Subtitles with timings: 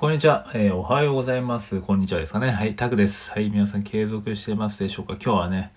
[0.00, 1.82] こんにちは、えー、おはようございます。
[1.82, 2.50] こんにちはですかね。
[2.50, 3.30] はい、タクです。
[3.32, 5.18] はい、皆さん継続してますでしょうか。
[5.22, 5.74] 今日はね、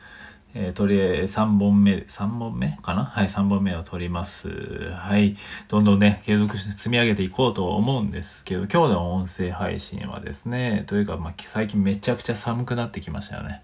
[0.53, 3.03] えー、とりあえず3本目、3本目かな？
[3.03, 4.47] はい、3本目を取ります。
[4.93, 5.35] はい、
[5.67, 13.61] どんどんね、継続して積み上げていこうと思うんですけど、今日の音声配信はですね、というか、まあ、最近めちゃくちゃ寒くなってきましたよね。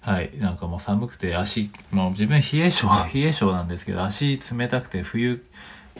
[0.00, 5.44] はい、なんかもう寒くて足、もう自分冷え性、冷え性なんですけど、足冷たくて冬、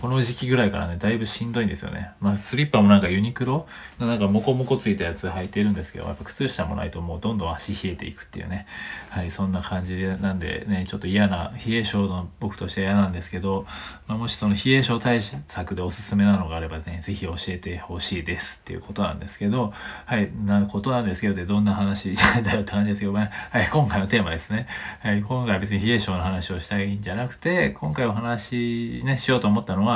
[0.00, 2.12] この時期ぐらいからね、だいぶしんどいんですよね。
[2.20, 3.66] まあ、スリッパもなんかユニクロ
[3.98, 8.66] のなんかモコモコついたやつ履いてるんですけど、やっぱ靴下もないともうどんどん足冷えていくっていうね。
[9.10, 13.66] はい、そんな感じで、なんでね、ちょっと嫌な、冷え性の僕としては嫌なんですけど、
[14.06, 19.72] まあ、もしその冷え性対策でおすすめなのがあればね、ぜひ教えてほしいですっていうことなんですけど、
[20.06, 24.68] はい、なことなんですけど、で、どんな話だよって感じですけど、まあ、はい、今回のテーマですね。
[25.00, 29.87] はい、今回は別に冷え性の話をしたいんじゃなくて、今回お話ね、しようと思ったのは、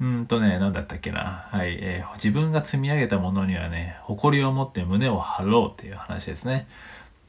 [0.00, 1.46] うんとね、何だったっけな。
[1.50, 6.66] はい、えー、自分が積み上げたものにはね、誇りを持って胸を張ろうっていう話ですね。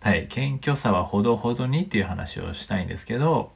[0.01, 3.51] はい、謙虚さはほどほどにっていう話をしたいんですけど、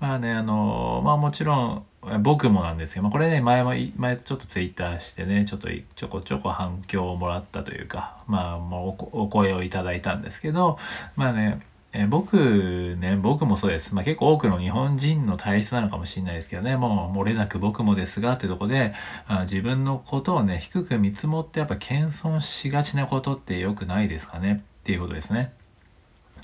[0.00, 1.84] まあね、あのまあもちろん、
[2.20, 10.78] 僕もなんですけど、まあ、これね、前も、前ちょっとツイッターしてね、ちょっとちょこちょこ反響をもらったというか、まあもうお声をいただいたんですけど、
[11.16, 11.60] まあね、
[11.94, 13.94] えー、僕ね、僕もそうです。
[13.94, 18.92] まあ、結構多くの日本人の体質なのかもしれないですけどね、もう漏れなく僕もですがってとこで、
[19.26, 24.64] あ自分のことをね、低く見積もってやっぱ謙遜しがちなことって良くないですかね？
[24.80, 25.52] っていうことですね。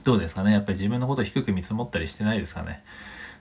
[0.02, 0.52] どうですかね？
[0.52, 2.82] やっぱり自分のことを低く見積もったりしてないですかね？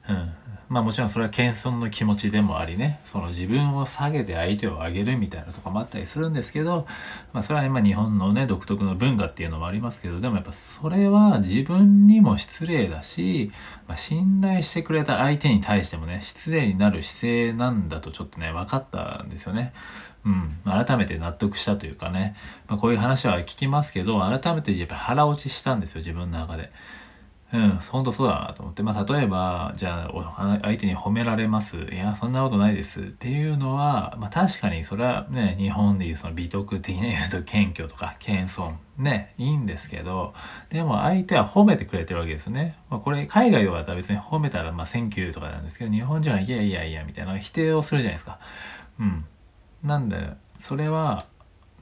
[0.09, 0.33] うん、
[0.69, 6.87] まあもちろんそれは謙遜の気持ちでもありねその自分を下げて相手を上げるみたいなとかもあったりするんですけど、
[7.31, 13.51] まあ、それはね、まあ、日本のね独特の文化っていうのもありますけどでもやっぱそれは自分にも失礼だし、
[13.87, 19.73] まあ、信頼してくれた相手に対してもね失礼になる姿勢なんだとちょっとね分かったんですよね。
[20.25, 22.35] うん、改めて納得したというかね、
[22.69, 26.71] まあ、こういう話は聞きますけど改めてやっぱ腹落ちしたんですよ自分の中で。
[27.53, 31.77] うん、本当そうだなと思って、まあ、例えば、じゃあ、相手に褒められます。
[31.77, 33.01] いや、そんなことないです。
[33.01, 40.33] っていうのは、まあ、確かにそれはね、日本でいうその美徳的な言うと謙虚とか謙遜、ね、いいんですけど、
[40.71, 42.75] でも相手は褒めてくれてるわけですよね。
[42.89, 48.39] まあ、これ、海外は別に褒めたら、まあ、 thank you とかなんですけど、日本人はいやいやいや、みたいな否定をするじゃないですか。
[48.99, 49.25] うん。
[49.83, 51.27] なんで、それは、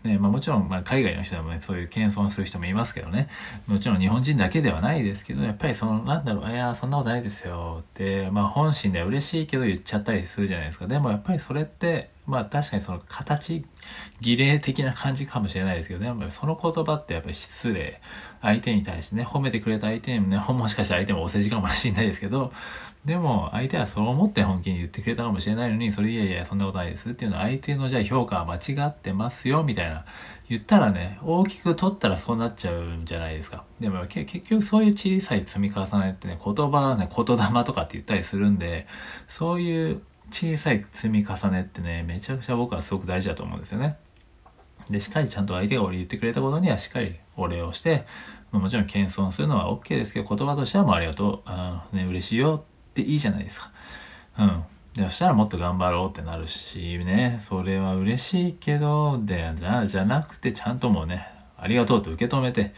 [0.04, 3.28] ねまあ、もちろん、ま、海外の人でもねそういう謙遜する人もいますけどね。
[3.68, 10.88] もちろん日本人だけではないですけどやっぱりそのなんだろういやそんなことないですよって、まあ、本心では嬉しいけど言っちゃったりするじゃないですか。
[10.88, 13.64] でもやっぱりそれってまあ確かにその形
[14.22, 16.30] 儀礼的な感じかもしれないですけどね。
[16.30, 18.02] その言葉ってやっぱり失礼。
[18.42, 22.52] 相手に対してね褒めてくれた相手にもね もしかしたら相手もお世辞かもしれないですけど。
[23.06, 30.06] でも相手はそう思って本気に言ってくれたかもしれないのにそれいやいやそんなことないですっていうのは相手のじゃあ評価は間違ってますよみたいな。
[30.48, 33.64] 言ったらね大きく取ったらそうなっちゃうんじゃないですか。
[33.80, 38.86] でも結局そういう小さい積み重ねってね言葉ね言霊とかって言ったりするんで
[39.28, 43.98] そういう小さい積み重ねってねめちゃくちゃ僕はすごく大事だと思うんですよね
[44.90, 48.06] でしっかりちゃんと相手が俺言ってくれたことにはしっかりお礼をして
[48.52, 53.72] もちろん謙遜するのは OK ですけど言葉としてはもうありがとうあ、ね、嬉しいよっていいじゃないですか。
[54.38, 54.64] うん。
[54.94, 59.54] でそしたらもっと頑張ろうってなるしね、それは嬉しいけど、で、
[59.88, 61.28] じゃなくてちゃんともうね、
[61.58, 62.74] ありがとうと受け止めて、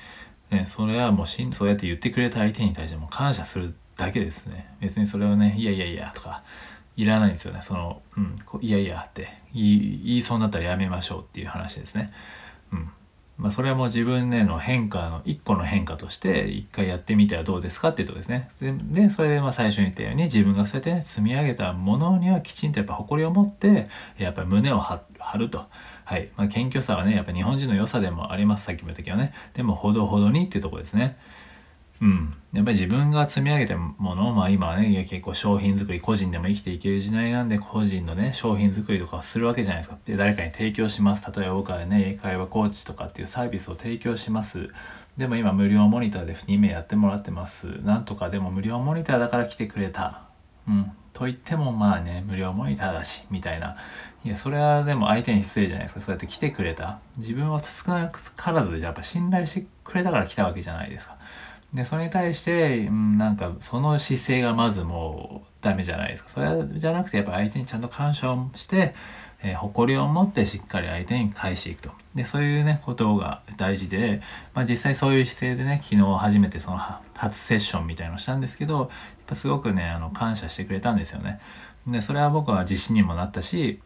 [0.51, 4.75] ね、それはもうしんそうやって言ってくれた相手に対しても感謝するだけですね。
[4.79, 6.43] 別にそれをね、いやいやいやとか、
[6.95, 7.61] いらないんですよね。
[7.61, 12.11] その、うん、いやいやって言いそうになったらやめましょうっていう話ですね。
[12.71, 12.89] うん。
[13.37, 18.47] まあ、それはもう自分での変化の一個の変化として一回やってみてはどうですかっていうとこですね。
[18.91, 25.01] でそれでまあ最初に言ったように自分がそうやって、ね、積み上げたものにはきちんとやっぱ誇りを持ってやっぱり胸を張
[25.37, 25.65] ると。
[26.05, 26.29] はい。
[26.37, 28.65] まあ、謙虚さはねやっぱ日本人の良さでもあります。
[28.65, 29.33] さっきも言ったけどね。
[29.55, 31.17] でもほどほどにっていうとこですね。
[32.01, 39.97] うん、やっぱり自分が積み上げたもの、まあ今はね、結構商品作り、個人でも生きていける時代なんで、個人のね、商品作りとかするわけじゃないですか。
[40.03, 41.31] で、誰かに提供します。
[41.31, 44.69] 例えば僕はね、英会話コーチとかっていうサービスを提供します。
[45.17, 47.67] でも今無料モニターで2名やってもらってます。
[47.83, 50.23] なんとかでも無料モニターだから来てくれた。
[50.67, 50.91] うん。
[51.13, 53.77] と言ってもまあね、無料モニターだし、みたいな。
[54.25, 56.01] いや、それはでも相手に失礼じゃないですか。
[56.01, 56.99] そうやって来てくれた。
[57.17, 61.17] 自分は少なからず、やっぱ信頼してくれたから来たわけじゃないですか。
[61.73, 66.29] でそれに対して、うん、なんかその姿勢がまずもうダメじゃないですか。
[66.29, 68.93] それじゃなくてやっぱ相手にちゃんと感謝をして、
[69.41, 71.91] えー、誇りを持ってしっかり相手に返していくと。
[72.13, 74.21] でそういうねことが大事で、
[74.53, 78.89] まあ、実際そういう姿勢でね昨日初めてその初セッションみたいのをしたんですけどやっ
[79.25, 81.39] ぱすごくねあの感謝してくれたんですよね。
[81.87, 83.81] でそれは僕は自信にもなったし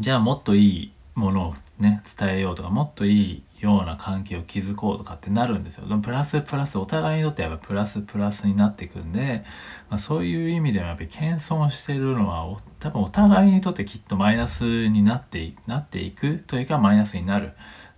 [0.00, 5.88] じゃあもっといいものをね伝えようとかもっといいような関係を築こうとかってなるんですよ。
[5.88, 9.44] でもプラスプラスお互いにとってやっぱプラスプラスになっていくんで、
[9.88, 12.46] まあ、そういう意味でもやっぱり謙遜してるのは
[12.78, 17.52] 多分お互いにとってきっとマイナスになってなっていくというかマイナスになる。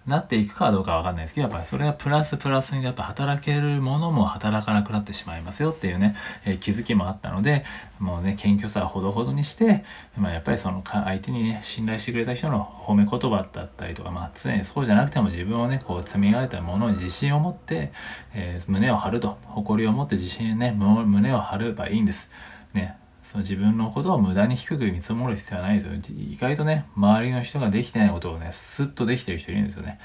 [0.09, 7.65] なっていくかどうかわかんないですけど、やっぱりそれはプラスプラスにやっぱ働けるものも働かなくなってしまいますよっていうね、えー、気づきもあったので、
[7.99, 9.85] もうね、謙虚さはほどほどにして、
[10.17, 17.93] まあ、やっぱりその相手にね、信頼してくれた人の褒め言葉だったりとか、まあ常にそうじゃなくても自分をね、こう積み上げたものに自信を持って、
[18.35, 22.31] えー、胸を張ると、誇りを持って自信ね、胸を張ればいいんです。
[22.73, 22.97] ね、
[23.29, 25.93] その自分のことを無駄に低く見積もる必要はないですよ。
[26.17, 30.01] 意外とね、周りの人ができてないことをね、スッとできてる人いるんですよね。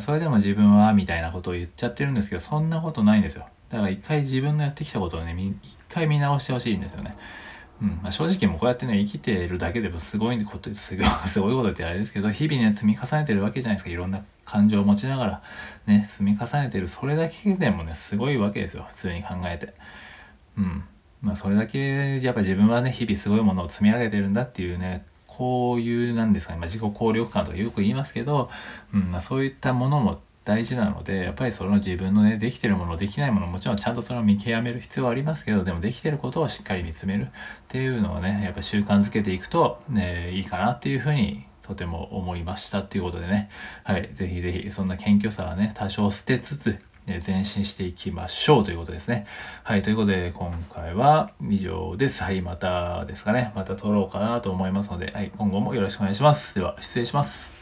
[0.00, 3.44] それでも自分は、みたいなことを言っちゃってるんですけど、そんなことないんですよ。
[3.68, 7.14] だから一回自分のやってきたことをね、一回見直してほしいんですよね。
[7.82, 11.06] うんまあ、正直もうこうやってね、生きてるだけでもすごいこと、すごい、
[11.54, 13.90] ことってあれですけど、日々ね、積み重ねてるわけじゃないですか。
[13.90, 15.42] いろんな感情を持ちながら、
[15.84, 16.88] ね、積み重ねてる。
[16.88, 18.86] それだけでもね、すごいわけですよ。
[18.88, 19.74] 普通に考えて。
[20.56, 20.84] うん。
[21.22, 28.50] まあ、それだけやっぱ自分はね日々すごいものを積み上げてるんだっていうねこういうなんですかね、まあ、自己効力感とかよく言いますけど、
[28.92, 37.28] うんまあ、そういったものも大事なのでやっぱりその自分のねできてるものできないものもちろんちゃんとそれを見極める必要はありますけどでもできてることをしっかり見つめるっ
[37.68, 43.48] ていうのをねやっぱ習慣づけていくと、ね、いいかなっていうふうにとても思いましたっていうことでね。
[43.84, 44.10] はい。
[44.12, 49.26] 是非是非そんな謙虚さはね多少捨てつつ前進していきましょうということですね。
[49.64, 52.22] はい、ということで今回は以上です。
[52.22, 56.58] はい、またですかね、また撮ろうかなと思いますので、はい、今後もよろしくお願いします。
[56.58, 57.61] では、失礼します。